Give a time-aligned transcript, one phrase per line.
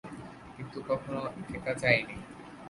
[0.55, 1.21] কিন্তু কখনো
[1.55, 2.15] একা যাইনি।